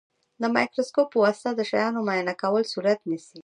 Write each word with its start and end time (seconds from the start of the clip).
د 0.41 0.43
مایکروسکوپ 0.55 1.07
په 1.11 1.17
واسطه 1.23 1.51
د 1.55 1.61
شیانو 1.69 1.99
معاینه 2.07 2.33
کول 2.41 2.63
صورت 2.73 2.99
نیسي. 3.09 3.39